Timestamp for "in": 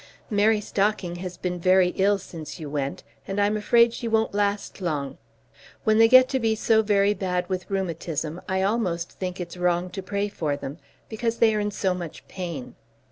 11.59-11.69